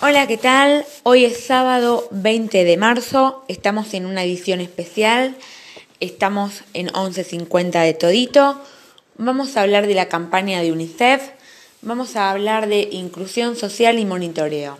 [0.00, 0.84] Hola, ¿qué tal?
[1.04, 5.36] Hoy es sábado 20 de marzo, estamos en una edición especial,
[6.00, 8.60] estamos en 11.50 de todito,
[9.18, 11.30] vamos a hablar de la campaña de UNICEF,
[11.80, 14.78] vamos a hablar de inclusión social y monitoreo.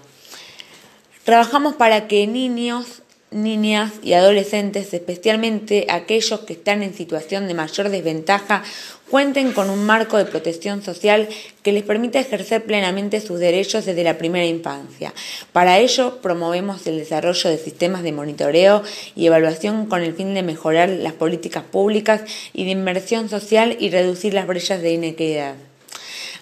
[1.22, 3.02] Trabajamos para que niños,
[3.34, 8.62] niñas y adolescentes, especialmente aquellos que están en situación de mayor desventaja,
[9.10, 11.28] cuenten con un marco de protección social
[11.62, 15.12] que les permita ejercer plenamente sus derechos desde la primera infancia.
[15.52, 18.82] Para ello, promovemos el desarrollo de sistemas de monitoreo
[19.14, 22.22] y evaluación con el fin de mejorar las políticas públicas
[22.52, 25.56] y de inversión social y reducir las brechas de inequidad.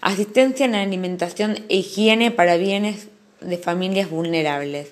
[0.00, 3.08] Asistencia en alimentación e higiene para bienes
[3.40, 4.88] de familias vulnerables.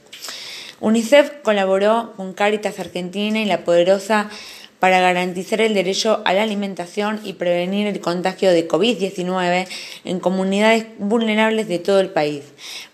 [0.80, 4.30] UNICEF colaboró con Caritas Argentina y La Poderosa
[4.78, 9.68] para garantizar el derecho a la alimentación y prevenir el contagio de COVID-19
[10.04, 12.44] en comunidades vulnerables de todo el país.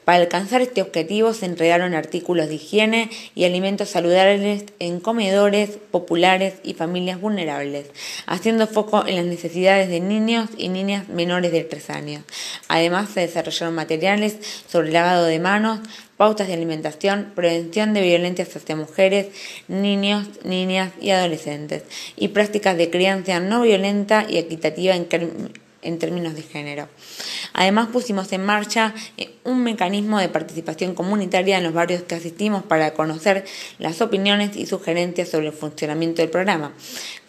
[0.06, 6.55] Para alcanzar este objetivo se entregaron artículos de higiene y alimentos saludables en comedores populares
[6.62, 7.89] y familias vulnerables,
[8.27, 12.22] haciendo foco en las necesidades de niños y niñas menores de 3 años.
[12.69, 14.36] Además, se desarrollaron materiales
[14.69, 15.80] sobre lavado de manos,
[16.17, 19.27] pautas de alimentación, prevención de violencias hacia mujeres,
[19.67, 21.83] niños, niñas y adolescentes,
[22.14, 25.08] y prácticas de crianza no violenta y equitativa en
[25.86, 26.89] en términos de género.
[27.56, 32.62] Además pusimos en marcha eh, un mecanismo de participación comunitaria en los barrios que asistimos
[32.62, 33.46] para conocer
[33.78, 36.72] las opiniones y sugerencias sobre el funcionamiento del programa.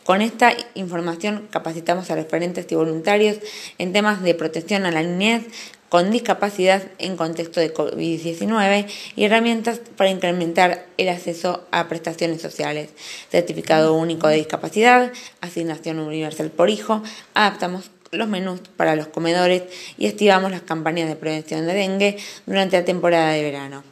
[0.04, 3.38] Con esta información capacitamos a referentes y voluntarios
[3.78, 5.48] en temas de protección a la niñez
[5.90, 12.90] con discapacidad en contexto de COVID-19 y herramientas para incrementar el acceso a prestaciones sociales,
[13.30, 17.02] certificado único de discapacidad, asignación universal por hijo,
[17.34, 19.64] adaptamos los menús para los comedores
[19.98, 23.84] y activamos las campañas de prevención de dengue durante la temporada de verano.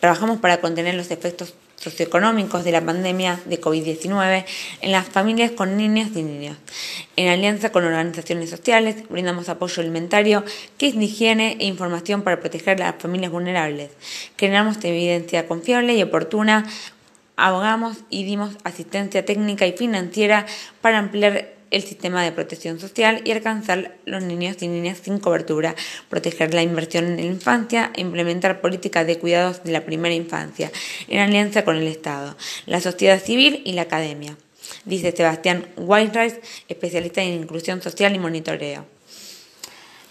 [0.00, 4.44] Trabajamos para contener los efectos socioeconómicos de la pandemia de COVID-19
[4.80, 6.56] en las familias con niños y niñas.
[7.16, 10.44] En alianza con organizaciones sociales, brindamos apoyo alimentario,
[10.78, 13.90] kits de higiene e información para proteger a las familias vulnerables.
[14.38, 16.66] Generamos evidencia confiable y oportuna,
[17.36, 20.46] abogamos y dimos asistencia técnica y financiera
[20.80, 25.74] para ampliar el sistema de protección social y alcanzar los niños y niñas sin cobertura,
[26.08, 30.70] proteger la inversión en la infancia e implementar políticas de cuidados de la primera infancia,
[31.08, 32.36] en alianza con el Estado,
[32.66, 34.36] la sociedad civil y la academia,
[34.84, 38.93] dice Sebastián Whiterise, especialista en inclusión social y monitoreo.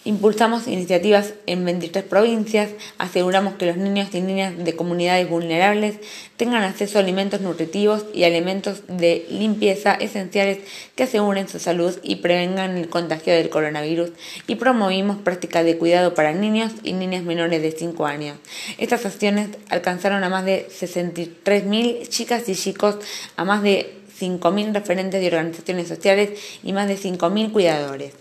[0.05, 5.95] Impulsamos iniciativas en 23 provincias, aseguramos que los niños y niñas de comunidades vulnerables
[6.35, 10.57] tengan acceso a alimentos nutritivos y elementos de limpieza esenciales
[10.95, 14.11] que aseguren su salud y prevengan el contagio del coronavirus
[14.45, 18.37] y promovimos prácticas de cuidado para niños y niñas menores de 5 años.
[18.77, 22.97] Estas acciones alcanzaron a más de 63.000 chicas y chicos,
[23.37, 26.31] a más de 5.000 referentes de organizaciones sociales
[26.61, 28.13] y más de 5.000 cuidadores.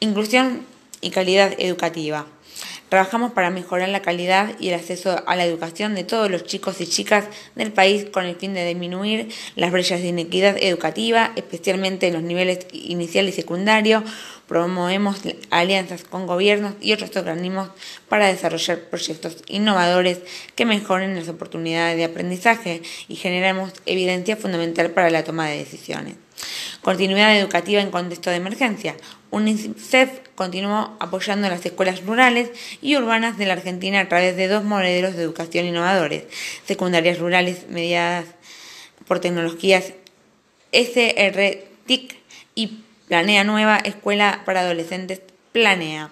[0.00, 0.73] Inclusión
[1.04, 2.26] y calidad educativa.
[2.88, 6.80] Trabajamos para mejorar la calidad y el acceso a la educación de todos los chicos
[6.80, 7.24] y chicas
[7.56, 12.22] del país con el fin de disminuir las brechas de inequidad educativa, especialmente en los
[12.22, 14.04] niveles inicial y secundario.
[14.46, 17.70] Promovemos alianzas con gobiernos y otros organismos
[18.08, 20.20] para desarrollar proyectos innovadores
[20.54, 26.23] que mejoren las oportunidades de aprendizaje y generamos evidencia fundamental para la toma de decisiones.
[26.82, 28.96] Continuidad educativa en contexto de emergencia.
[29.30, 32.50] UNICEF continuó apoyando las escuelas rurales
[32.80, 36.24] y urbanas de la Argentina a través de dos modelos de educación innovadores,
[36.66, 38.26] secundarias rurales mediadas
[39.06, 39.92] por tecnologías
[40.72, 42.16] SRTIC
[42.54, 45.20] y Planea Nueva Escuela para Adolescentes
[45.52, 46.10] Planea.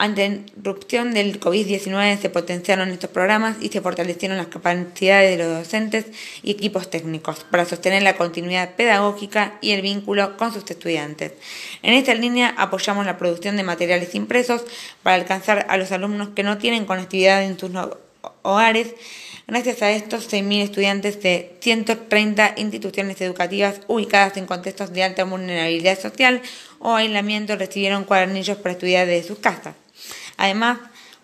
[0.00, 5.44] Ante la irrupción del COVID-19 se potenciaron estos programas y se fortalecieron las capacidades de
[5.44, 6.06] los docentes
[6.40, 11.32] y equipos técnicos para sostener la continuidad pedagógica y el vínculo con sus estudiantes.
[11.82, 14.62] En esta línea apoyamos la producción de materiales impresos
[15.02, 17.72] para alcanzar a los alumnos que no tienen conectividad en sus
[18.42, 18.94] hogares.
[19.48, 25.98] Gracias a estos, 6.000 estudiantes de 130 instituciones educativas ubicadas en contextos de alta vulnerabilidad
[25.98, 26.40] social
[26.78, 29.74] o aislamiento recibieron cuadernillos para estudiar desde sus casas.
[30.38, 30.78] Además,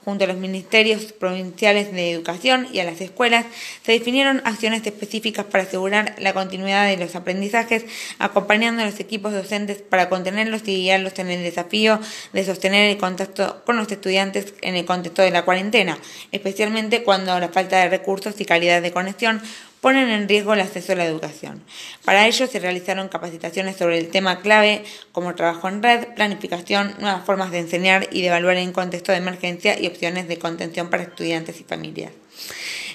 [0.05, 3.47] junto a los ministerios provinciales de educación y a las escuelas,
[3.83, 7.87] se definieron acciones específicas para asegurar la continuidad de los aprendizajes,
[8.19, 11.99] acompañando a los equipos docentes para contenerlos y guiarlos en el desafío
[12.33, 15.99] de sostener el contacto con los estudiantes en el contexto de la cuarentena,
[16.33, 19.41] especialmente cuando la falta de recursos y calidad de conexión
[19.85, 21.63] ponen en riesgo el acceso a la educación.
[22.07, 24.83] Para ello se realizaron capacitaciones sobre el tema clave
[25.13, 29.19] como trabajo en red, planificación, nuevas formas de enseñar y de evaluar en contexto de
[29.19, 32.13] emergencia y opciones de contención para estudiantes y familias.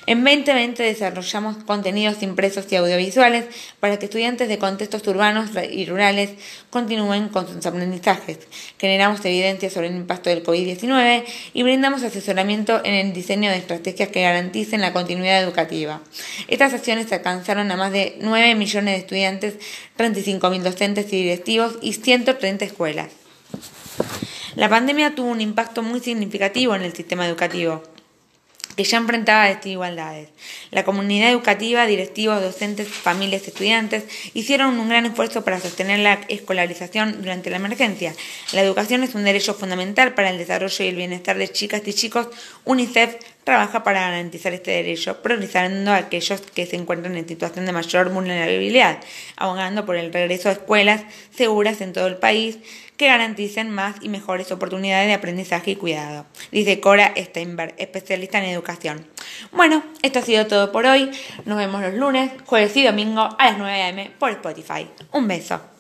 [0.09, 3.45] En 2020 desarrollamos contenidos impresos y audiovisuales
[3.79, 6.31] para que estudiantes de contextos urbanos y rurales
[6.71, 8.39] continúen con sus aprendizajes.
[8.79, 14.09] Generamos evidencia sobre el impacto del COVID-19 y brindamos asesoramiento en el diseño de estrategias
[14.09, 16.01] que garanticen la continuidad educativa.
[16.47, 19.53] Estas acciones alcanzaron a más de 9 millones de estudiantes,
[19.95, 23.11] 35.000 docentes y directivos y 130 escuelas.
[24.55, 27.83] La pandemia tuvo un impacto muy significativo en el sistema educativo
[28.79, 30.29] que ya enfrentaba desigualdades.
[30.71, 37.21] La comunidad educativa, directivos, docentes, familias, estudiantes hicieron un gran esfuerzo para sostener la escolarización
[37.21, 38.15] durante la emergencia.
[38.53, 41.93] La educación es un derecho fundamental para el desarrollo y el bienestar de chicas y
[41.93, 42.29] chicos.
[42.63, 43.17] UNICEF
[43.49, 48.09] trabaja para garantizar este derecho, priorizando a aquellos que se encuentran en situación de mayor
[48.09, 48.99] vulnerabilidad,
[49.37, 51.01] abogando por el regreso a escuelas
[51.35, 52.59] seguras en todo el país
[52.95, 58.51] que garanticen más y mejores oportunidades de aprendizaje y cuidado, dice Cora Steinberg, especialista en
[58.51, 59.07] educación.
[59.51, 61.09] Bueno, esto ha sido todo por hoy.
[61.45, 64.87] Nos vemos los lunes, jueves y domingo a las 9 am por Spotify.
[65.11, 65.78] Un beso.